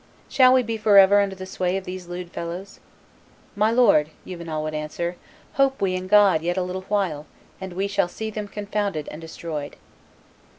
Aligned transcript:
Shall 0.27 0.51
we 0.53 0.63
be 0.63 0.77
forever 0.77 1.19
under 1.19 1.35
the 1.35 1.45
sway 1.45 1.77
of 1.77 1.83
these 1.85 2.07
lewd 2.07 2.31
fellows?" 2.31 2.79
"My 3.55 3.69
lord," 3.69 4.09
Juvenal 4.25 4.63
would 4.63 4.73
answer, 4.73 5.15
"hope 5.61 5.79
we 5.79 5.93
in 5.93 6.07
God; 6.07 6.41
yet 6.41 6.57
a 6.57 6.63
little 6.63 6.85
while 6.89 7.27
and 7.61 7.73
we 7.73 7.85
shall 7.85 8.07
see 8.09 8.31
them 8.31 8.47
confounded 8.47 9.07
and 9.11 9.21
destroyed." 9.21 9.75